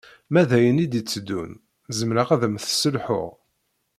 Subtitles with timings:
[0.31, 1.51] Ma d ayen i d-iteddun
[1.97, 3.31] zemreɣ ad am-tesselhuɣ